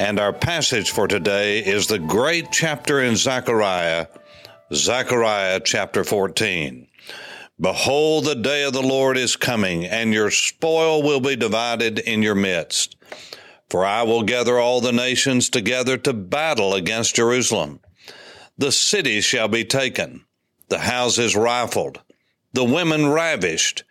And 0.00 0.18
our 0.18 0.32
passage 0.32 0.92
for 0.92 1.06
today 1.06 1.58
is 1.58 1.86
the 1.86 1.98
great 1.98 2.50
chapter 2.50 3.02
in 3.02 3.16
Zechariah, 3.16 4.06
Zechariah 4.72 5.60
chapter 5.62 6.04
14. 6.04 6.88
Behold, 7.60 8.24
the 8.24 8.34
day 8.34 8.62
of 8.62 8.72
the 8.72 8.80
Lord 8.80 9.18
is 9.18 9.36
coming, 9.36 9.84
and 9.84 10.14
your 10.14 10.30
spoil 10.30 11.02
will 11.02 11.20
be 11.20 11.36
divided 11.36 11.98
in 11.98 12.22
your 12.22 12.34
midst. 12.34 12.96
For 13.68 13.84
I 13.84 14.04
will 14.04 14.22
gather 14.22 14.58
all 14.58 14.80
the 14.80 14.90
nations 14.90 15.50
together 15.50 15.98
to 15.98 16.14
battle 16.14 16.72
against 16.72 17.16
Jerusalem. 17.16 17.80
The 18.56 18.72
cities 18.72 19.26
shall 19.26 19.48
be 19.48 19.66
taken, 19.66 20.24
the 20.70 20.78
houses 20.78 21.36
rifled, 21.36 22.00
the 22.54 22.64
women 22.64 23.08
ravished. 23.08 23.84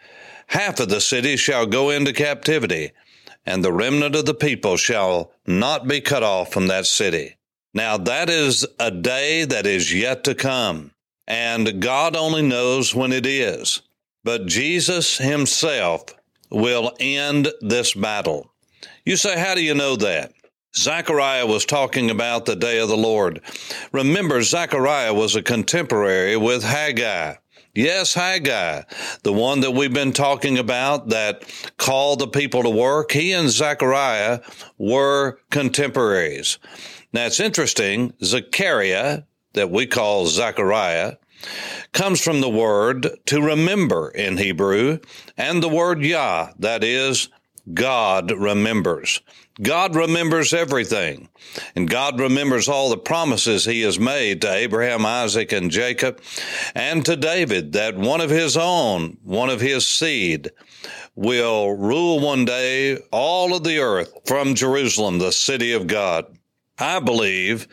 Half 0.47 0.79
of 0.79 0.89
the 0.89 1.01
cities 1.01 1.39
shall 1.39 1.67
go 1.67 1.91
into 1.91 2.13
captivity 2.13 2.93
and 3.49 3.65
the 3.65 3.73
remnant 3.73 4.15
of 4.15 4.25
the 4.25 4.33
people 4.35 4.77
shall 4.77 5.31
not 5.47 5.87
be 5.87 5.99
cut 5.99 6.21
off 6.21 6.53
from 6.53 6.67
that 6.67 6.85
city. 6.85 7.35
Now 7.73 7.97
that 7.97 8.29
is 8.29 8.63
a 8.79 8.91
day 8.91 9.43
that 9.43 9.65
is 9.65 9.91
yet 9.91 10.23
to 10.25 10.35
come, 10.35 10.91
and 11.27 11.81
God 11.81 12.15
only 12.15 12.43
knows 12.43 12.93
when 12.93 13.11
it 13.11 13.25
is. 13.25 13.81
But 14.23 14.45
Jesus 14.45 15.17
himself 15.17 16.03
will 16.51 16.95
end 16.99 17.51
this 17.59 17.95
battle. 17.95 18.51
You 19.03 19.17
say, 19.17 19.39
how 19.39 19.55
do 19.55 19.63
you 19.63 19.73
know 19.73 19.95
that? 19.95 20.31
Zechariah 20.75 21.47
was 21.47 21.65
talking 21.65 22.11
about 22.11 22.45
the 22.45 22.55
day 22.55 22.77
of 22.77 22.89
the 22.89 22.97
Lord. 22.97 23.41
Remember, 23.91 24.43
Zechariah 24.43 25.15
was 25.15 25.35
a 25.35 25.41
contemporary 25.41 26.37
with 26.37 26.63
Haggai. 26.63 27.33
Yes, 27.75 28.15
Haggai, 28.15 28.81
the 29.21 29.33
one 29.33 29.59
that 29.59 29.71
we've 29.71 29.93
been 29.93 30.11
talking 30.11 30.57
about 30.57 31.09
that 31.09 31.43
called 31.77 32.19
the 32.19 32.27
people 32.27 32.63
to 32.63 32.69
work, 32.69 33.11
he 33.11 33.31
and 33.31 33.49
Zechariah 33.49 34.39
were 34.79 35.39
contemporaries. 35.51 36.57
Now 37.13 37.27
it's 37.27 37.39
interesting, 37.39 38.13
Zechariah, 38.23 39.23
that 39.53 39.69
we 39.69 39.85
call 39.85 40.25
Zechariah, 40.25 41.17
comes 41.93 42.21
from 42.21 42.41
the 42.41 42.49
word 42.49 43.07
to 43.27 43.41
remember 43.41 44.09
in 44.09 44.37
Hebrew 44.37 44.99
and 45.37 45.61
the 45.61 45.69
word 45.69 46.03
Yah, 46.03 46.49
that 46.57 46.83
is, 46.83 47.29
God 47.73 48.31
remembers. 48.31 49.21
God 49.61 49.95
remembers 49.95 50.53
everything. 50.53 51.29
And 51.75 51.89
God 51.89 52.19
remembers 52.19 52.67
all 52.67 52.89
the 52.89 52.97
promises 52.97 53.65
he 53.65 53.81
has 53.81 53.99
made 53.99 54.41
to 54.41 54.53
Abraham, 54.53 55.05
Isaac, 55.05 55.51
and 55.51 55.69
Jacob, 55.69 56.21
and 56.73 57.05
to 57.05 57.15
David 57.15 57.73
that 57.73 57.97
one 57.97 58.21
of 58.21 58.29
his 58.29 58.55
own, 58.55 59.17
one 59.23 59.49
of 59.49 59.59
his 59.59 59.85
seed, 59.85 60.51
will 61.15 61.73
rule 61.75 62.19
one 62.19 62.45
day 62.45 62.97
all 63.11 63.53
of 63.53 63.63
the 63.63 63.79
earth 63.79 64.13
from 64.25 64.55
Jerusalem, 64.55 65.19
the 65.19 65.31
city 65.31 65.73
of 65.73 65.87
God. 65.87 66.25
I 66.77 67.01
believe 67.01 67.67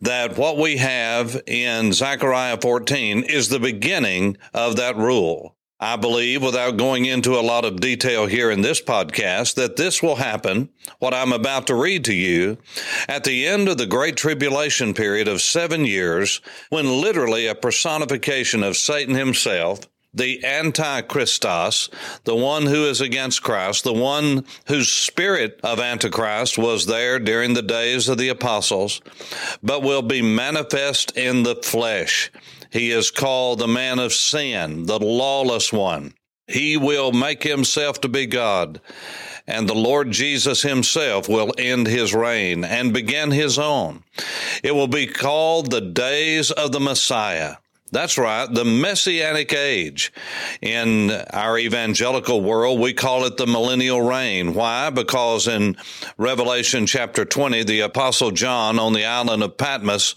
that 0.00 0.36
what 0.36 0.56
we 0.56 0.76
have 0.76 1.40
in 1.48 1.92
Zechariah 1.92 2.58
14 2.60 3.24
is 3.24 3.48
the 3.48 3.58
beginning 3.58 4.36
of 4.54 4.76
that 4.76 4.96
rule. 4.96 5.56
I 5.84 5.96
believe, 5.96 6.44
without 6.44 6.76
going 6.76 7.06
into 7.06 7.34
a 7.34 7.42
lot 7.42 7.64
of 7.64 7.80
detail 7.80 8.26
here 8.26 8.52
in 8.52 8.60
this 8.60 8.80
podcast, 8.80 9.54
that 9.56 9.74
this 9.74 10.00
will 10.00 10.14
happen, 10.14 10.68
what 11.00 11.12
I'm 11.12 11.32
about 11.32 11.66
to 11.66 11.74
read 11.74 12.04
to 12.04 12.14
you, 12.14 12.58
at 13.08 13.24
the 13.24 13.48
end 13.48 13.68
of 13.68 13.78
the 13.78 13.86
Great 13.86 14.16
Tribulation 14.16 14.94
period 14.94 15.26
of 15.26 15.42
seven 15.42 15.84
years, 15.84 16.40
when 16.70 17.00
literally 17.00 17.48
a 17.48 17.56
personification 17.56 18.62
of 18.62 18.76
Satan 18.76 19.16
himself 19.16 19.80
the 20.14 20.40
Antichristos, 20.44 21.88
the 22.24 22.36
one 22.36 22.66
who 22.66 22.84
is 22.84 23.00
against 23.00 23.42
Christ, 23.42 23.82
the 23.82 23.94
one 23.94 24.44
whose 24.66 24.92
spirit 24.92 25.58
of 25.64 25.80
Antichrist 25.80 26.58
was 26.58 26.84
there 26.84 27.18
during 27.18 27.54
the 27.54 27.62
days 27.62 28.10
of 28.10 28.18
the 28.18 28.28
apostles, 28.28 29.00
but 29.62 29.82
will 29.82 30.02
be 30.02 30.20
manifest 30.20 31.16
in 31.16 31.44
the 31.44 31.56
flesh. 31.56 32.30
He 32.72 32.90
is 32.90 33.10
called 33.10 33.58
the 33.58 33.68
man 33.68 33.98
of 33.98 34.14
sin, 34.14 34.86
the 34.86 34.98
lawless 34.98 35.72
one. 35.72 36.14
He 36.46 36.76
will 36.76 37.12
make 37.12 37.42
himself 37.42 38.00
to 38.00 38.08
be 38.08 38.26
God. 38.26 38.80
And 39.46 39.68
the 39.68 39.74
Lord 39.74 40.10
Jesus 40.10 40.62
himself 40.62 41.28
will 41.28 41.52
end 41.58 41.86
his 41.86 42.14
reign 42.14 42.64
and 42.64 42.92
begin 42.92 43.30
his 43.30 43.58
own. 43.58 44.04
It 44.62 44.74
will 44.74 44.88
be 44.88 45.06
called 45.06 45.70
the 45.70 45.80
days 45.80 46.50
of 46.50 46.72
the 46.72 46.80
Messiah. 46.80 47.56
That's 47.90 48.16
right, 48.16 48.46
the 48.50 48.64
Messianic 48.64 49.52
age. 49.52 50.14
In 50.62 51.10
our 51.10 51.58
evangelical 51.58 52.40
world, 52.40 52.80
we 52.80 52.94
call 52.94 53.26
it 53.26 53.36
the 53.36 53.46
millennial 53.46 54.00
reign. 54.00 54.54
Why? 54.54 54.88
Because 54.88 55.46
in 55.46 55.76
Revelation 56.16 56.86
chapter 56.86 57.26
20, 57.26 57.64
the 57.64 57.80
apostle 57.80 58.30
John 58.30 58.78
on 58.78 58.94
the 58.94 59.04
island 59.04 59.42
of 59.42 59.58
Patmos 59.58 60.14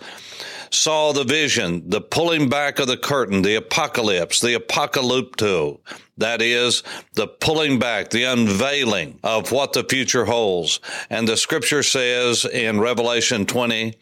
saw 0.75 1.13
the 1.13 1.23
vision, 1.23 1.89
the 1.89 2.01
pulling 2.01 2.49
back 2.49 2.79
of 2.79 2.87
the 2.87 2.97
curtain, 2.97 3.41
the 3.41 3.55
apocalypse, 3.55 4.39
the 4.39 4.55
apocalypto. 4.55 5.79
That 6.17 6.41
is 6.41 6.83
the 7.13 7.27
pulling 7.27 7.79
back, 7.79 8.09
the 8.09 8.23
unveiling 8.23 9.19
of 9.23 9.51
what 9.51 9.73
the 9.73 9.83
future 9.83 10.25
holds. 10.25 10.79
And 11.09 11.27
the 11.27 11.37
scripture 11.37 11.83
says 11.83 12.45
in 12.45 12.79
Revelation 12.79 13.45
20 13.45 13.95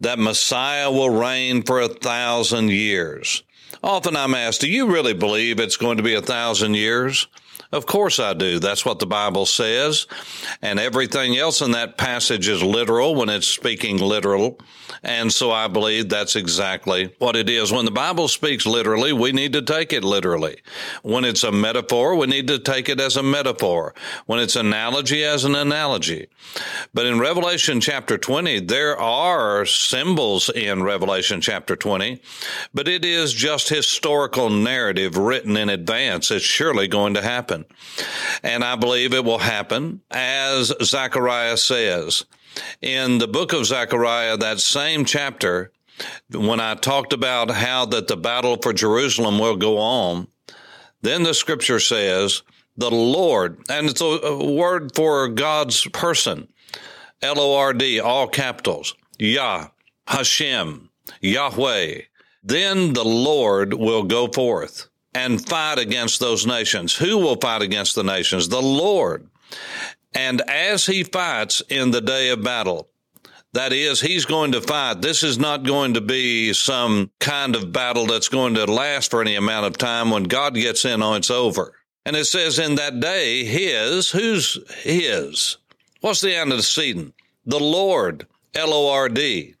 that 0.00 0.18
Messiah 0.18 0.90
will 0.90 1.10
reign 1.10 1.62
for 1.62 1.80
a 1.80 1.88
thousand 1.88 2.70
years. 2.70 3.42
Often 3.82 4.16
I'm 4.16 4.34
asked, 4.34 4.60
do 4.60 4.68
you 4.68 4.90
really 4.90 5.14
believe 5.14 5.60
it's 5.60 5.76
going 5.76 5.96
to 5.96 6.02
be 6.02 6.14
a 6.14 6.22
thousand 6.22 6.74
years? 6.74 7.26
Of 7.70 7.84
course 7.84 8.18
I 8.18 8.32
do. 8.32 8.58
That's 8.58 8.86
what 8.86 8.98
the 8.98 9.06
Bible 9.06 9.44
says. 9.44 10.06
And 10.62 10.80
everything 10.80 11.36
else 11.36 11.60
in 11.60 11.72
that 11.72 11.98
passage 11.98 12.48
is 12.48 12.62
literal 12.62 13.14
when 13.14 13.28
it's 13.28 13.46
speaking 13.46 13.98
literal. 13.98 14.58
And 15.02 15.30
so 15.30 15.52
I 15.52 15.68
believe 15.68 16.08
that's 16.08 16.34
exactly 16.34 17.14
what 17.18 17.36
it 17.36 17.50
is. 17.50 17.70
When 17.70 17.84
the 17.84 17.90
Bible 17.90 18.26
speaks 18.28 18.64
literally, 18.64 19.12
we 19.12 19.32
need 19.32 19.52
to 19.52 19.60
take 19.60 19.92
it 19.92 20.02
literally. 20.02 20.62
When 21.02 21.26
it's 21.26 21.44
a 21.44 21.52
metaphor, 21.52 22.16
we 22.16 22.26
need 22.26 22.48
to 22.48 22.58
take 22.58 22.88
it 22.88 23.00
as 23.00 23.18
a 23.18 23.22
metaphor. 23.22 23.94
When 24.24 24.40
it's 24.40 24.56
analogy, 24.56 25.22
as 25.22 25.44
an 25.44 25.54
analogy. 25.54 26.28
But 26.94 27.04
in 27.04 27.20
Revelation 27.20 27.82
chapter 27.82 28.16
20, 28.16 28.60
there 28.60 28.98
are 28.98 29.66
symbols 29.66 30.48
in 30.48 30.82
Revelation 30.82 31.42
chapter 31.42 31.76
20, 31.76 32.20
but 32.72 32.88
it 32.88 33.04
is 33.04 33.34
just 33.34 33.68
historical 33.68 34.48
narrative 34.48 35.18
written 35.18 35.56
in 35.56 35.68
advance. 35.68 36.30
It's 36.30 36.44
surely 36.44 36.88
going 36.88 37.12
to 37.12 37.22
happen 37.22 37.57
happen. 37.58 37.76
And 38.42 38.64
I 38.64 38.76
believe 38.76 39.14
it 39.14 39.24
will 39.24 39.38
happen 39.38 40.02
as 40.10 40.72
Zechariah 40.82 41.56
says. 41.56 42.24
In 42.82 43.18
the 43.18 43.28
book 43.28 43.52
of 43.52 43.66
Zechariah, 43.66 44.36
that 44.38 44.60
same 44.60 45.04
chapter, 45.04 45.72
when 46.32 46.60
I 46.60 46.74
talked 46.74 47.12
about 47.12 47.50
how 47.50 47.86
that 47.86 48.08
the 48.08 48.16
battle 48.16 48.56
for 48.56 48.72
Jerusalem 48.72 49.38
will 49.38 49.56
go 49.56 49.78
on, 49.78 50.28
then 51.02 51.22
the 51.22 51.34
scripture 51.34 51.80
says, 51.80 52.42
the 52.76 52.90
Lord, 52.90 53.60
and 53.68 53.88
it's 53.88 54.00
a 54.00 54.36
word 54.36 54.94
for 54.94 55.28
God's 55.28 55.86
person, 55.88 56.48
L 57.22 57.40
O 57.40 57.56
R 57.56 57.72
D, 57.72 57.98
all 57.98 58.28
capitals, 58.28 58.94
Yah, 59.18 59.68
Hashem, 60.06 60.88
Yahweh. 61.20 62.02
Then 62.42 62.92
the 62.92 63.04
Lord 63.04 63.74
will 63.74 64.04
go 64.04 64.28
forth 64.28 64.88
and 65.18 65.44
fight 65.48 65.80
against 65.80 66.20
those 66.20 66.46
nations. 66.46 66.94
Who 66.94 67.18
will 67.18 67.36
fight 67.36 67.60
against 67.60 67.96
the 67.96 68.04
nations? 68.04 68.48
The 68.48 68.62
Lord. 68.62 69.26
And 70.14 70.40
as 70.42 70.86
he 70.86 71.02
fights 71.02 71.60
in 71.68 71.90
the 71.90 72.00
day 72.00 72.28
of 72.28 72.44
battle, 72.44 72.88
that 73.52 73.72
is, 73.72 74.00
he's 74.00 74.24
going 74.24 74.52
to 74.52 74.60
fight. 74.60 75.02
This 75.02 75.24
is 75.24 75.36
not 75.36 75.64
going 75.64 75.94
to 75.94 76.00
be 76.00 76.52
some 76.52 77.10
kind 77.18 77.56
of 77.56 77.72
battle 77.72 78.06
that's 78.06 78.28
going 78.28 78.54
to 78.54 78.66
last 78.66 79.10
for 79.10 79.20
any 79.20 79.34
amount 79.34 79.66
of 79.66 79.76
time. 79.76 80.10
When 80.10 80.24
God 80.24 80.54
gets 80.54 80.84
in 80.84 81.02
on, 81.02 81.16
it's 81.16 81.32
over. 81.32 81.72
And 82.06 82.14
it 82.14 82.26
says 82.26 82.60
in 82.60 82.76
that 82.76 83.00
day, 83.00 83.44
his, 83.44 84.12
who's 84.12 84.58
his? 84.82 85.56
What's 86.00 86.20
the 86.20 86.36
antecedent? 86.36 87.14
The 87.44 87.58
Lord, 87.58 88.28
L 88.54 88.72
O 88.72 88.92
R 88.92 89.08
D 89.08 89.56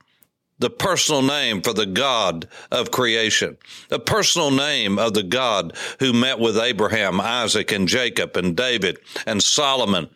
the 0.58 0.70
personal 0.70 1.22
name 1.22 1.62
for 1.62 1.72
the 1.72 1.86
God 1.86 2.48
of 2.70 2.90
creation, 2.90 3.56
the 3.88 3.98
personal 3.98 4.50
name 4.50 4.98
of 4.98 5.14
the 5.14 5.22
God 5.22 5.76
who 6.00 6.12
met 6.12 6.38
with 6.38 6.58
Abraham, 6.58 7.20
Isaac, 7.20 7.72
and 7.72 7.88
Jacob, 7.88 8.36
and 8.36 8.56
David, 8.56 8.98
and 9.26 9.42
Solomon, 9.42 10.08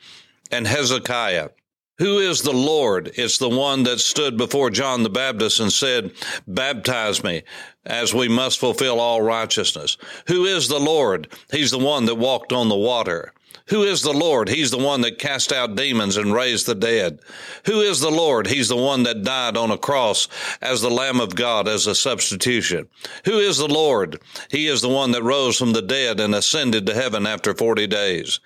and 0.50 0.66
Hezekiah. 0.66 1.50
Who 1.98 2.18
is 2.18 2.42
the 2.42 2.52
Lord? 2.52 3.12
It's 3.14 3.38
the 3.38 3.48
one 3.48 3.84
that 3.84 4.00
stood 4.00 4.36
before 4.36 4.70
John 4.70 5.02
the 5.02 5.10
Baptist 5.10 5.60
and 5.60 5.72
said, 5.72 6.12
Baptize 6.48 7.22
me, 7.22 7.42
as 7.84 8.14
we 8.14 8.28
must 8.28 8.58
fulfill 8.58 8.98
all 8.98 9.22
righteousness. 9.22 9.98
Who 10.26 10.44
is 10.44 10.68
the 10.68 10.80
Lord? 10.80 11.32
He's 11.52 11.70
the 11.70 11.78
one 11.78 12.06
that 12.06 12.16
walked 12.16 12.52
on 12.52 12.68
the 12.68 12.76
water. 12.76 13.32
Who 13.72 13.84
is 13.84 14.02
the 14.02 14.12
Lord? 14.12 14.50
He's 14.50 14.70
the 14.70 14.76
one 14.76 15.00
that 15.00 15.18
cast 15.18 15.50
out 15.50 15.76
demons 15.76 16.18
and 16.18 16.34
raised 16.34 16.66
the 16.66 16.74
dead. 16.74 17.20
Who 17.64 17.80
is 17.80 18.00
the 18.00 18.10
Lord? 18.10 18.48
He's 18.48 18.68
the 18.68 18.76
one 18.76 19.04
that 19.04 19.24
died 19.24 19.56
on 19.56 19.70
a 19.70 19.78
cross 19.78 20.28
as 20.60 20.82
the 20.82 20.90
Lamb 20.90 21.20
of 21.20 21.34
God 21.34 21.66
as 21.66 21.86
a 21.86 21.94
substitution. 21.94 22.88
Who 23.24 23.38
is 23.38 23.56
the 23.56 23.66
Lord? 23.66 24.20
He 24.50 24.66
is 24.66 24.82
the 24.82 24.90
one 24.90 25.12
that 25.12 25.22
rose 25.22 25.56
from 25.56 25.72
the 25.72 25.80
dead 25.80 26.20
and 26.20 26.34
ascended 26.34 26.84
to 26.84 26.92
heaven 26.92 27.26
after 27.26 27.54
40 27.54 27.86
days. 27.86 28.40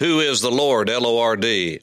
Who 0.00 0.18
is 0.18 0.40
the 0.40 0.50
Lord? 0.50 0.90
L-O-R-D. 0.90 1.80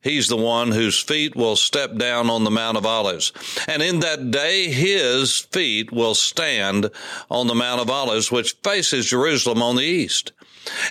He's 0.00 0.28
the 0.28 0.36
one 0.36 0.70
whose 0.70 1.02
feet 1.02 1.34
will 1.34 1.56
step 1.56 1.96
down 1.96 2.30
on 2.30 2.44
the 2.44 2.50
Mount 2.52 2.76
of 2.76 2.86
Olives. 2.86 3.32
And 3.66 3.82
in 3.82 3.98
that 4.00 4.30
day, 4.30 4.70
his 4.70 5.36
feet 5.36 5.90
will 5.90 6.14
stand 6.14 6.90
on 7.28 7.48
the 7.48 7.56
Mount 7.56 7.80
of 7.80 7.90
Olives, 7.90 8.30
which 8.30 8.54
faces 8.62 9.10
Jerusalem 9.10 9.60
on 9.60 9.74
the 9.74 9.82
east. 9.82 10.30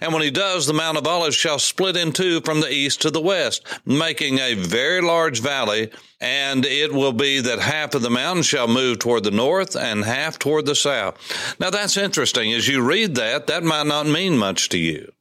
And 0.01 0.13
when 0.13 0.22
he 0.22 0.31
does, 0.31 0.68
the 0.68 0.74
Mount 0.74 0.98
of 0.98 1.07
Olives 1.07 1.36
shall 1.36 1.60
split 1.60 1.98
in 1.98 2.12
two 2.12 2.42
from 2.42 2.62
the 2.62 2.72
east 2.72 3.01
to 3.01 3.12
the 3.12 3.22
west, 3.22 3.66
making 3.86 4.39
a 4.39 4.54
very 4.54 5.01
large 5.01 5.42
valley. 5.42 5.92
And 6.22 6.66
it 6.66 6.94
will 6.94 7.13
be 7.13 7.42
that 7.42 7.60
half 7.60 7.94
of 7.94 8.01
the 8.01 8.10
mountain 8.10 8.44
shall 8.44 8.68
move 8.68 9.00
toward 9.00 9.24
the 9.24 9.31
north 9.31 9.75
and 9.75 10.06
half 10.06 10.39
toward 10.39 10.66
the 10.66 10.75
south. 10.75 11.18
Now 11.60 11.69
that's 11.69 11.98
interesting. 11.98 12.54
As 12.54 12.68
you 12.68 12.81
read 12.81 13.16
that, 13.16 13.48
that 13.48 13.63
might 13.63 13.88
not 13.88 14.07
mean 14.07 14.38
much 14.38 14.69
to 14.69 14.77
you, 14.77 15.12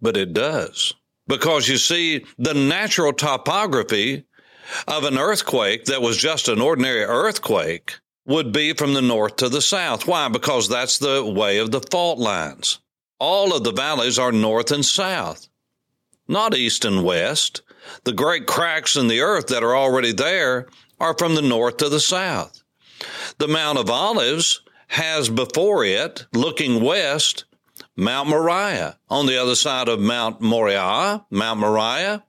but 0.00 0.16
it 0.16 0.32
does. 0.32 0.94
Because 1.26 1.68
you 1.68 1.76
see, 1.76 2.24
the 2.38 2.54
natural 2.54 3.12
topography 3.12 4.24
of 4.86 5.04
an 5.04 5.18
earthquake 5.18 5.86
that 5.86 6.02
was 6.02 6.16
just 6.16 6.48
an 6.48 6.60
ordinary 6.60 7.02
earthquake 7.02 7.98
would 8.26 8.52
be 8.52 8.72
from 8.72 8.94
the 8.94 9.02
north 9.02 9.36
to 9.36 9.48
the 9.48 9.62
south. 9.62 10.06
Why? 10.06 10.28
Because 10.28 10.68
that's 10.68 10.98
the 10.98 11.24
way 11.24 11.58
of 11.58 11.70
the 11.70 11.80
fault 11.80 12.18
lines. 12.18 12.80
All 13.18 13.54
of 13.54 13.64
the 13.64 13.72
valleys 13.72 14.18
are 14.18 14.32
north 14.32 14.70
and 14.70 14.84
south, 14.84 15.48
not 16.28 16.54
east 16.54 16.84
and 16.84 17.04
west. 17.04 17.62
The 18.04 18.12
great 18.12 18.46
cracks 18.46 18.96
in 18.96 19.08
the 19.08 19.20
earth 19.20 19.46
that 19.48 19.62
are 19.62 19.76
already 19.76 20.12
there 20.12 20.66
are 21.00 21.16
from 21.16 21.34
the 21.34 21.42
north 21.42 21.78
to 21.78 21.88
the 21.88 22.00
south. 22.00 22.62
The 23.38 23.48
Mount 23.48 23.78
of 23.78 23.90
Olives 23.90 24.62
has 24.88 25.28
before 25.28 25.84
it, 25.84 26.26
looking 26.32 26.82
west, 26.82 27.44
Mount 27.96 28.28
Moriah. 28.28 28.98
On 29.08 29.26
the 29.26 29.40
other 29.40 29.54
side 29.54 29.88
of 29.88 30.00
Mount 30.00 30.40
Moriah, 30.40 31.24
Mount 31.30 31.60
Moriah, 31.60 32.24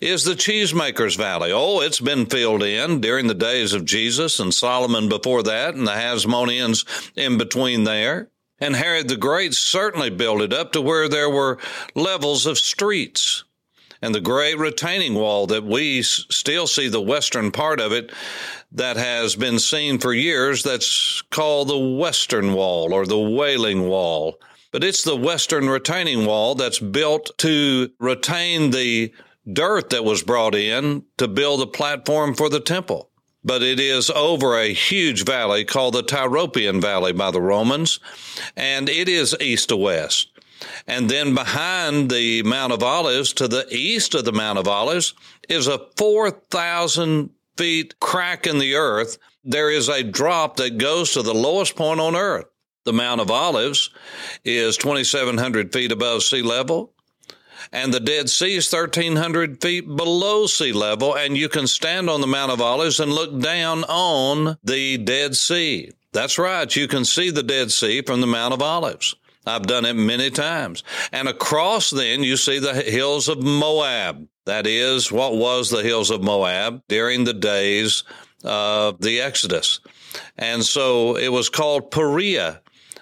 is 0.00 0.24
the 0.24 0.34
Cheesemakers 0.34 1.16
Valley. 1.16 1.52
Oh, 1.52 1.80
it's 1.80 2.00
been 2.00 2.26
filled 2.26 2.62
in 2.62 3.00
during 3.00 3.26
the 3.26 3.34
days 3.34 3.72
of 3.72 3.84
Jesus 3.84 4.40
and 4.40 4.52
Solomon 4.52 5.08
before 5.08 5.42
that, 5.44 5.74
and 5.74 5.86
the 5.86 5.92
Hasmoneans 5.92 7.10
in 7.16 7.38
between 7.38 7.84
there. 7.84 8.30
And 8.60 8.76
Herod 8.76 9.08
the 9.08 9.16
Great 9.16 9.54
certainly 9.54 10.10
built 10.10 10.40
it 10.40 10.52
up 10.52 10.72
to 10.72 10.80
where 10.80 11.08
there 11.08 11.30
were 11.30 11.58
levels 11.94 12.46
of 12.46 12.58
streets. 12.58 13.44
And 14.00 14.14
the 14.14 14.20
great 14.20 14.58
retaining 14.58 15.14
wall 15.14 15.46
that 15.46 15.64
we 15.64 16.02
still 16.02 16.66
see 16.66 16.88
the 16.88 17.00
western 17.00 17.50
part 17.50 17.80
of 17.80 17.92
it 17.92 18.12
that 18.72 18.96
has 18.96 19.34
been 19.34 19.58
seen 19.58 19.98
for 19.98 20.12
years, 20.12 20.62
that's 20.62 21.22
called 21.30 21.68
the 21.68 21.78
Western 21.78 22.52
Wall 22.52 22.92
or 22.92 23.06
the 23.06 23.18
Wailing 23.18 23.88
Wall 23.88 24.38
but 24.74 24.82
it's 24.82 25.04
the 25.04 25.16
western 25.16 25.70
retaining 25.70 26.26
wall 26.26 26.56
that's 26.56 26.80
built 26.80 27.30
to 27.38 27.92
retain 28.00 28.72
the 28.72 29.14
dirt 29.52 29.90
that 29.90 30.04
was 30.04 30.24
brought 30.24 30.56
in 30.56 31.04
to 31.16 31.28
build 31.28 31.62
a 31.62 31.66
platform 31.68 32.34
for 32.34 32.48
the 32.48 32.58
temple. 32.58 33.08
But 33.44 33.62
it 33.62 33.78
is 33.78 34.08
over 34.10 34.56
a 34.56 34.72
huge 34.72 35.24
valley 35.24 35.64
called 35.64 35.94
the 35.94 36.02
Tyropoeon 36.02 36.80
Valley 36.80 37.12
by 37.12 37.30
the 37.30 37.42
Romans, 37.42 38.00
and 38.56 38.88
it 38.88 39.08
is 39.08 39.36
east 39.40 39.68
to 39.68 39.76
west. 39.76 40.28
And 40.86 41.10
then 41.10 41.34
behind 41.34 42.10
the 42.10 42.42
Mount 42.42 42.72
of 42.72 42.82
Olives, 42.82 43.32
to 43.34 43.48
the 43.48 43.66
east 43.70 44.14
of 44.14 44.24
the 44.24 44.32
Mount 44.32 44.58
of 44.58 44.66
Olives, 44.66 45.14
is 45.48 45.66
a 45.66 45.86
4,000 45.96 47.30
feet 47.56 48.00
crack 48.00 48.46
in 48.46 48.58
the 48.58 48.74
earth. 48.74 49.18
There 49.44 49.70
is 49.70 49.88
a 49.88 50.02
drop 50.02 50.56
that 50.56 50.78
goes 50.78 51.12
to 51.12 51.22
the 51.22 51.34
lowest 51.34 51.76
point 51.76 52.00
on 52.00 52.16
earth. 52.16 52.46
The 52.84 52.92
Mount 52.92 53.20
of 53.20 53.30
Olives 53.30 53.90
is 54.44 54.76
2,700 54.76 55.72
feet 55.72 55.92
above 55.92 56.22
sea 56.22 56.42
level, 56.42 56.93
and 57.72 57.92
the 57.92 58.00
Dead 58.00 58.30
Sea 58.30 58.56
is 58.56 58.72
1,300 58.72 59.60
feet 59.60 59.86
below 59.86 60.46
sea 60.46 60.72
level, 60.72 61.16
and 61.16 61.36
you 61.36 61.48
can 61.48 61.66
stand 61.66 62.08
on 62.10 62.20
the 62.20 62.26
Mount 62.26 62.52
of 62.52 62.60
Olives 62.60 63.00
and 63.00 63.12
look 63.12 63.40
down 63.40 63.84
on 63.84 64.58
the 64.64 64.98
Dead 64.98 65.36
Sea. 65.36 65.90
That's 66.12 66.38
right, 66.38 66.74
you 66.74 66.88
can 66.88 67.04
see 67.04 67.30
the 67.30 67.42
Dead 67.42 67.72
Sea 67.72 68.02
from 68.02 68.20
the 68.20 68.26
Mount 68.26 68.54
of 68.54 68.62
Olives. 68.62 69.16
I've 69.46 69.66
done 69.66 69.84
it 69.84 69.94
many 69.94 70.30
times. 70.30 70.82
And 71.12 71.28
across 71.28 71.90
then 71.90 72.22
you 72.22 72.36
see 72.36 72.58
the 72.58 72.74
hills 72.74 73.28
of 73.28 73.42
Moab. 73.42 74.26
That 74.46 74.66
is 74.66 75.12
what 75.12 75.36
was 75.36 75.70
the 75.70 75.82
hills 75.82 76.10
of 76.10 76.22
Moab 76.22 76.82
during 76.88 77.24
the 77.24 77.34
days 77.34 78.04
of 78.42 79.00
the 79.00 79.20
Exodus. 79.20 79.80
And 80.36 80.64
so 80.64 81.16
it 81.16 81.28
was 81.28 81.48
called 81.48 81.90
Perea 81.90 82.60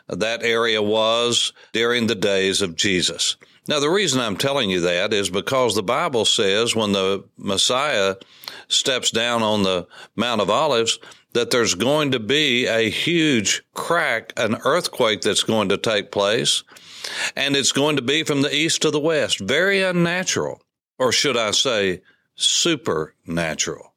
that 0.09 0.43
area 0.43 0.83
was 0.83 1.53
during 1.73 2.07
the 2.07 2.15
days 2.15 2.61
of 2.63 2.77
Jesus. 2.77 3.37
Now, 3.69 3.79
the 3.79 3.91
reason 3.91 4.21
I'm 4.21 4.37
telling 4.37 4.71
you 4.71 4.81
that 4.81 5.13
is 5.13 5.31
because 5.31 5.75
the 5.75 5.85
Bible 5.85 6.25
says 6.25 6.75
when 6.75 6.93
the 6.93 7.25
Messiah 7.37 8.17
steps 8.69 9.13
down 9.13 9.43
on 9.43 9.63
the 9.63 9.87
Mount 10.17 10.41
of 10.41 10.51
Olives, 10.51 10.99
that 11.33 11.51
there's 11.51 11.75
going 11.75 12.11
to 12.13 12.21
be 12.21 12.67
a 12.67 12.91
huge 12.91 13.63
crack, 13.75 14.33
an 14.37 14.57
earthquake 14.65 15.23
that's 15.23 15.45
going 15.45 15.69
to 15.69 15.79
take 15.79 16.11
place, 16.11 16.65
and 17.37 17.57
it's 17.57 17.73
going 17.73 17.97
to 17.97 18.03
be 18.03 18.25
from 18.25 18.43
the 18.43 18.55
east 18.55 18.83
to 18.83 18.91
the 18.91 19.01
west. 19.01 19.39
Very 19.39 19.83
unnatural, 19.83 20.61
or 20.99 21.13
should 21.13 21.37
I 21.37 21.53
say, 21.53 22.03
supernatural. 22.35 23.92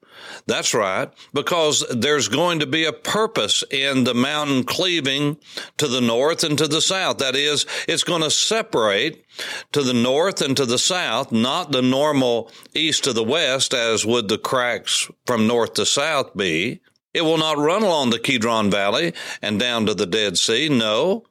That's 0.48 0.76
right, 0.76 1.12
because 1.34 1.84
there's 1.90 2.28
going 2.28 2.60
to 2.60 2.68
be 2.68 2.86
a 2.86 2.94
purpose 2.94 3.64
in 3.72 4.04
the 4.04 4.14
mountain 4.14 4.64
cleaving 4.64 5.38
to 5.78 5.88
the 5.88 6.02
north 6.02 6.44
and 6.44 6.56
to 6.60 6.68
the 6.68 6.82
south. 6.82 7.18
That 7.18 7.36
is, 7.36 7.66
it's 7.88 8.04
going 8.04 8.22
to 8.22 8.30
separate 8.30 9.26
to 9.72 9.82
the 9.82 9.94
north 9.94 10.42
and 10.44 10.56
to 10.58 10.68
the 10.68 10.78
south, 10.78 11.32
not 11.32 11.72
the 11.72 11.82
normal 11.82 12.52
east 12.76 13.06
to 13.06 13.14
the 13.14 13.24
west, 13.24 13.74
as 13.74 14.06
would 14.06 14.28
the 14.28 14.38
cracks 14.38 15.10
from 15.26 15.48
north 15.48 15.74
to 15.76 15.86
south 15.86 16.38
be. 16.38 16.80
It 17.16 17.22
will 17.22 17.40
not 17.40 17.58
run 17.58 17.82
along 17.82 18.12
the 18.12 18.20
Kidron 18.20 18.70
Valley 18.70 19.14
and 19.42 19.60
down 19.60 19.88
to 19.88 19.96
the 19.96 20.06
Dead 20.06 20.38
Sea. 20.38 20.70
No. 20.70 21.24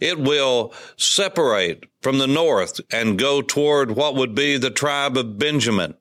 It 0.00 0.18
will 0.18 0.72
separate 0.96 1.84
from 2.00 2.18
the 2.18 2.26
north 2.26 2.80
and 2.90 3.18
go 3.18 3.42
toward 3.42 3.90
what 3.90 4.14
would 4.14 4.34
be 4.34 4.56
the 4.56 4.70
tribe 4.70 5.18
of 5.18 5.38
Benjamin. 5.38 5.94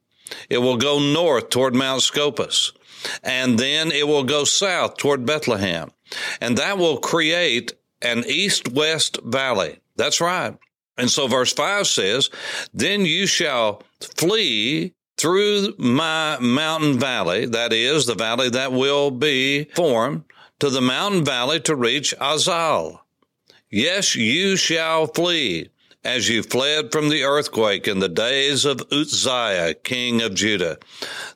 It 0.49 0.59
will 0.59 0.77
go 0.77 0.99
north 0.99 1.49
toward 1.49 1.75
Mount 1.75 2.01
Scopus, 2.01 2.73
and 3.23 3.57
then 3.57 3.91
it 3.91 4.07
will 4.07 4.23
go 4.23 4.43
south 4.43 4.97
toward 4.97 5.25
Bethlehem. 5.25 5.91
And 6.39 6.57
that 6.57 6.77
will 6.77 6.97
create 6.97 7.73
an 8.01 8.23
east 8.27 8.69
west 8.69 9.19
valley. 9.23 9.79
That's 9.95 10.21
right. 10.21 10.57
And 10.97 11.09
so 11.09 11.27
verse 11.27 11.53
5 11.53 11.87
says, 11.87 12.29
Then 12.73 13.05
you 13.05 13.25
shall 13.25 13.81
flee 13.99 14.93
through 15.17 15.73
my 15.77 16.37
mountain 16.39 16.99
valley, 16.99 17.45
that 17.45 17.73
is, 17.73 18.05
the 18.05 18.15
valley 18.15 18.49
that 18.49 18.71
will 18.71 19.11
be 19.11 19.65
formed, 19.75 20.23
to 20.59 20.69
the 20.69 20.81
mountain 20.81 21.25
valley 21.25 21.59
to 21.61 21.75
reach 21.75 22.15
Azal. 22.19 22.99
Yes, 23.69 24.15
you 24.15 24.55
shall 24.55 25.07
flee 25.07 25.69
as 26.03 26.29
you 26.29 26.43
fled 26.43 26.91
from 26.91 27.09
the 27.09 27.23
earthquake 27.23 27.87
in 27.87 27.99
the 27.99 28.09
days 28.09 28.65
of 28.65 28.81
Uzziah, 28.91 29.73
king 29.73 30.21
of 30.21 30.33
Judah. 30.33 30.77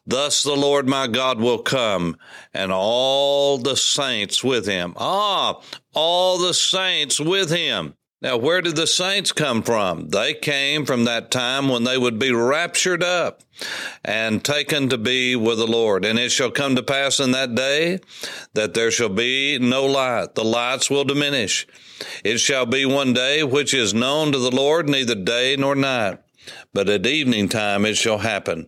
Thus 0.05 0.43
the 0.43 0.55
Lord 0.55 0.87
my 0.87 1.07
God 1.07 1.39
will 1.39 1.59
come 1.59 2.17
and 2.53 2.71
all 2.71 3.57
the 3.57 3.75
saints 3.75 4.43
with 4.43 4.65
him. 4.65 4.93
Ah, 4.97 5.61
all 5.93 6.37
the 6.37 6.53
saints 6.53 7.19
with 7.19 7.49
him. 7.49 7.96
Now, 8.19 8.37
where 8.37 8.61
did 8.61 8.75
the 8.75 8.87
saints 8.87 9.31
come 9.31 9.61
from? 9.61 10.09
They 10.09 10.33
came 10.33 10.87
from 10.87 11.03
that 11.03 11.29
time 11.29 11.69
when 11.69 11.83
they 11.83 11.99
would 11.99 12.17
be 12.17 12.31
raptured 12.31 13.03
up 13.03 13.43
and 14.03 14.43
taken 14.43 14.89
to 14.89 14.97
be 14.97 15.35
with 15.35 15.59
the 15.59 15.67
Lord. 15.67 16.03
And 16.03 16.17
it 16.17 16.31
shall 16.31 16.49
come 16.49 16.75
to 16.75 16.81
pass 16.81 17.19
in 17.19 17.31
that 17.31 17.53
day 17.53 17.99
that 18.53 18.73
there 18.73 18.89
shall 18.89 19.09
be 19.09 19.59
no 19.59 19.85
light. 19.85 20.33
The 20.33 20.43
lights 20.43 20.89
will 20.89 21.03
diminish. 21.03 21.67
It 22.23 22.39
shall 22.39 22.65
be 22.65 22.87
one 22.87 23.13
day 23.13 23.43
which 23.43 23.75
is 23.75 23.93
known 23.93 24.31
to 24.31 24.39
the 24.39 24.55
Lord, 24.55 24.89
neither 24.89 25.15
day 25.15 25.55
nor 25.55 25.75
night. 25.75 26.17
But 26.73 26.89
at 26.89 27.05
evening 27.05 27.49
time 27.49 27.85
it 27.85 27.97
shall 27.97 28.19
happen 28.19 28.67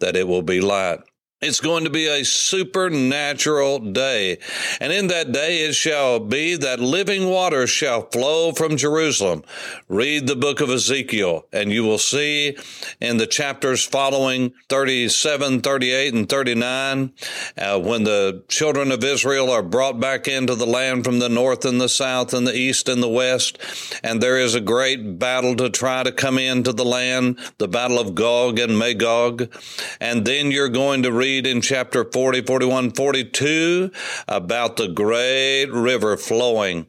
that 0.00 0.16
it 0.16 0.26
will 0.26 0.42
be 0.42 0.60
light. 0.60 1.00
It's 1.40 1.60
going 1.60 1.84
to 1.84 1.90
be 1.90 2.08
a 2.08 2.24
supernatural 2.24 3.78
day. 3.78 4.38
And 4.80 4.92
in 4.92 5.06
that 5.06 5.30
day 5.30 5.60
it 5.60 5.74
shall 5.74 6.18
be 6.18 6.56
that 6.56 6.80
living 6.80 7.28
waters 7.30 7.70
shall 7.70 8.10
flow 8.10 8.50
from 8.50 8.76
Jerusalem. 8.76 9.44
Read 9.88 10.26
the 10.26 10.34
book 10.34 10.60
of 10.60 10.68
Ezekiel 10.68 11.46
and 11.52 11.70
you 11.70 11.84
will 11.84 11.98
see 11.98 12.56
in 13.00 13.18
the 13.18 13.26
chapters 13.28 13.84
following 13.84 14.52
37, 14.68 15.60
38, 15.60 16.14
and 16.14 16.28
39, 16.28 17.12
uh, 17.56 17.78
when 17.78 18.02
the 18.02 18.42
children 18.48 18.90
of 18.90 19.04
Israel 19.04 19.48
are 19.48 19.62
brought 19.62 20.00
back 20.00 20.26
into 20.26 20.56
the 20.56 20.66
land 20.66 21.04
from 21.04 21.20
the 21.20 21.28
north 21.28 21.64
and 21.64 21.80
the 21.80 21.88
south 21.88 22.34
and 22.34 22.48
the 22.48 22.56
east 22.56 22.88
and 22.88 23.00
the 23.00 23.08
west, 23.08 23.58
and 24.02 24.20
there 24.20 24.38
is 24.38 24.56
a 24.56 24.60
great 24.60 25.20
battle 25.20 25.54
to 25.54 25.70
try 25.70 26.02
to 26.02 26.10
come 26.10 26.36
into 26.36 26.72
the 26.72 26.84
land, 26.84 27.38
the 27.58 27.68
battle 27.68 28.00
of 28.00 28.16
Gog 28.16 28.58
and 28.58 28.76
Magog. 28.76 29.54
And 30.00 30.24
then 30.24 30.50
you're 30.50 30.68
going 30.68 31.04
to 31.04 31.12
read 31.12 31.27
read 31.28 31.46
in 31.46 31.60
chapter 31.60 32.10
40, 32.10 32.40
41, 32.40 32.92
42 32.92 33.90
about 34.26 34.78
the 34.78 34.88
great 34.88 35.66
river 35.66 36.16
flowing 36.16 36.86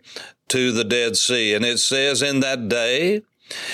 to 0.48 0.72
the 0.72 0.86
Dead 0.86 1.18
Sea. 1.18 1.54
And 1.54 1.66
it 1.66 1.80
says, 1.80 2.22
In 2.22 2.40
that 2.40 2.70
day 2.70 3.24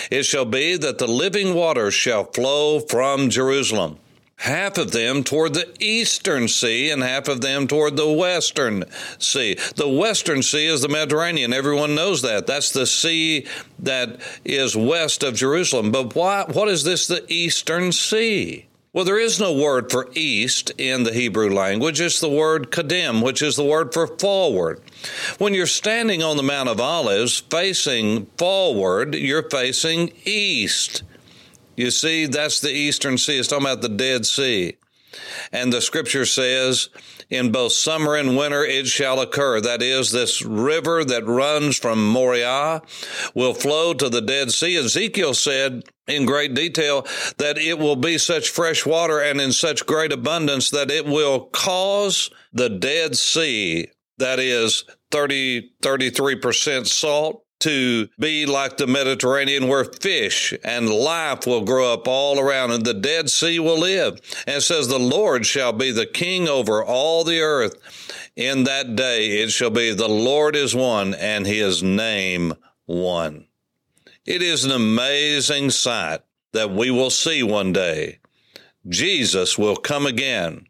it 0.10 0.24
shall 0.24 0.46
be 0.46 0.76
that 0.76 0.98
the 0.98 1.06
living 1.06 1.54
waters 1.54 1.94
shall 1.94 2.24
flow 2.24 2.80
from 2.80 3.30
Jerusalem 3.30 4.00
half 4.38 4.80
of 4.80 4.92
them 4.92 5.24
toward 5.24 5.54
the 5.54 5.72
eastern 5.80 6.48
sea 6.48 6.90
and 6.90 7.04
half 7.04 7.28
of 7.28 7.42
them 7.42 7.68
toward 7.68 7.96
the 7.96 8.12
western 8.12 8.84
sea. 9.20 9.56
The 9.76 9.88
western 9.88 10.42
sea 10.42 10.66
is 10.66 10.82
the 10.82 10.90
Mediterranean. 10.90 11.54
Everyone 11.54 11.94
knows 11.94 12.24
that. 12.24 12.48
That's 12.48 12.72
the 12.72 12.88
sea 12.88 13.46
that 13.80 14.20
is 14.44 14.76
west 14.76 15.24
of 15.24 15.36
Jerusalem. 15.36 15.92
But 15.92 16.16
why, 16.16 16.44
what 16.52 16.70
is 16.70 16.84
this, 16.84 17.06
the 17.06 17.24
eastern 17.32 17.92
sea? 17.92 18.66
Well, 18.96 19.04
there 19.04 19.20
is 19.20 19.42
no 19.42 19.52
word 19.52 19.92
for 19.92 20.08
east 20.14 20.72
in 20.78 21.04
the 21.04 21.12
Hebrew 21.12 21.50
language. 21.50 22.00
It's 22.00 22.22
the 22.22 22.30
word 22.30 22.72
kadim, 22.72 23.22
which 23.22 23.42
is 23.42 23.58
the 23.58 23.66
word 23.66 23.94
for 23.94 24.08
forward. 24.08 24.80
When 25.38 25.54
you're 25.54 25.68
standing 25.68 26.24
on 26.24 26.38
the 26.38 26.44
Mount 26.44 26.70
of 26.70 26.80
Olives 26.80 27.42
facing 27.42 28.28
forward, 28.38 29.14
you're 29.14 29.50
facing 29.50 30.14
east. 30.24 31.04
You 31.76 31.92
see, 31.92 32.26
that's 32.26 32.62
the 32.62 32.72
eastern 32.72 33.18
sea. 33.18 33.38
It's 33.38 33.50
talking 33.50 33.66
about 33.66 33.82
the 33.82 33.90
Dead 33.90 34.26
Sea. 34.26 34.78
And 35.52 35.74
the 35.74 35.82
scripture 35.82 36.26
says, 36.26 36.88
in 37.30 37.52
both 37.52 37.74
summer 37.74 38.16
and 38.16 38.38
winter 38.38 38.64
it 38.64 38.88
shall 38.88 39.20
occur. 39.20 39.62
That 39.62 39.82
is, 39.82 40.12
this 40.12 40.44
river 40.44 41.04
that 41.06 41.26
runs 41.26 41.78
from 41.78 42.08
Moriah 42.08 42.82
will 43.34 43.54
flow 43.54 43.94
to 43.94 44.10
the 44.10 44.22
Dead 44.22 44.52
Sea. 44.52 44.78
Ezekiel 44.78 45.34
said 45.34 45.84
in 46.08 46.26
great 46.26 46.54
detail 46.54 47.06
that 47.38 47.58
it 47.58 47.80
will 47.80 47.96
be 47.96 48.18
such 48.18 48.50
fresh 48.50 48.86
water 48.86 49.20
and 49.20 49.42
in 49.42 49.52
such 49.52 49.86
great 49.86 50.12
abundance 50.12 50.70
that 50.70 50.92
it 50.92 51.06
will 51.06 51.46
cause 51.46 52.30
the 52.54 52.70
Dead 52.70 53.18
Sea, 53.18 53.88
that 54.18 54.40
is 54.40 54.86
30, 55.12 55.72
33% 55.82 56.88
salt, 56.88 57.45
to 57.60 58.10
be 58.20 58.46
like 58.46 58.78
the 58.78 58.88
Mediterranean 58.88 59.68
where 59.68 59.86
fish 59.86 60.54
and 60.64 60.90
life 60.90 61.48
will 61.48 61.64
grow 61.64 61.94
up 61.94 62.08
all 62.08 62.40
around 62.40 62.72
and 62.72 62.86
the 62.86 62.94
Dead 62.94 63.30
Sea 63.30 63.60
will 63.60 63.80
live. 63.80 64.20
And 64.46 64.62
says, 64.62 64.88
The 64.88 65.00
Lord 65.00 65.46
shall 65.46 65.74
be 65.74 65.92
the 65.92 66.06
king 66.06 66.48
over 66.48 66.84
all 66.84 67.24
the 67.24 67.40
earth. 67.40 67.76
In 68.36 68.66
that 68.66 68.96
day 68.96 69.42
it 69.42 69.52
shall 69.52 69.70
be, 69.70 69.94
The 69.94 70.08
Lord 70.08 70.56
is 70.56 70.76
one 70.76 71.14
and 71.14 71.48
his 71.48 71.82
name 71.82 72.54
one. 72.86 73.48
It 74.26 74.42
is 74.42 74.66
an 74.66 74.72
amazing 74.72 75.70
sight 75.70 76.22
that 76.54 76.72
we 76.72 76.90
will 76.92 77.10
see 77.10 77.44
one 77.44 77.74
day. 77.74 78.20
Jesus 78.88 79.58
will 79.58 79.76
come 79.76 80.06
again. 80.06 80.68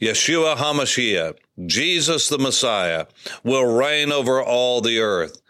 Yeshua 0.00 0.56
HaMashiach, 0.56 1.38
Jesus 1.66 2.28
the 2.28 2.38
Messiah, 2.38 3.06
will 3.44 3.64
reign 3.64 4.10
over 4.10 4.42
all 4.42 4.80
the 4.80 4.98
earth 4.98 5.40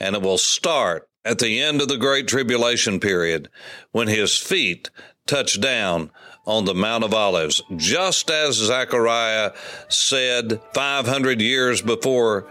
and 0.00 0.14
it 0.14 0.22
will 0.22 0.38
start 0.38 1.08
at 1.24 1.38
the 1.38 1.60
end 1.60 1.80
of 1.80 1.88
the 1.88 1.96
Great 1.96 2.28
Tribulation 2.28 3.00
period 3.00 3.48
when 3.92 4.08
his 4.08 4.36
feet 4.36 4.90
touch 5.26 5.60
down 5.60 6.10
on 6.46 6.64
the 6.66 6.74
Mount 6.74 7.04
of 7.04 7.14
Olives, 7.14 7.62
just 7.76 8.30
as 8.30 8.56
Zechariah 8.56 9.52
said 9.88 10.60
500 10.74 11.40
years 11.40 11.80
before 11.80 12.46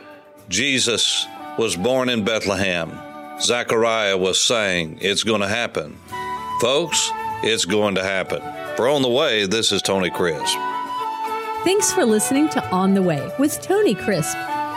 Jesus 0.50 1.28
was 1.58 1.76
born 1.76 2.10
in 2.10 2.24
Bethlehem. 2.24 2.92
Zechariah 3.40 4.18
was 4.18 4.40
saying, 4.40 5.00
It's 5.02 5.24
going 5.24 5.42
to 5.42 5.48
happen. 5.48 5.98
Folks, 6.60 7.12
it's 7.44 7.66
going 7.66 7.96
to 7.96 8.04
happen. 8.04 8.42
For 8.76 8.88
On 8.88 9.02
the 9.02 9.10
Way, 9.10 9.46
this 9.46 9.72
is 9.72 9.82
Tony 9.82 10.10
Crisp. 10.10 10.58
Thanks 11.64 11.94
for 11.94 12.06
listening 12.06 12.50
to 12.50 12.70
On 12.70 12.94
the 12.94 13.02
Way 13.02 13.32
with 13.38 13.62
Tony 13.62 13.96
Crisp. 13.96 14.36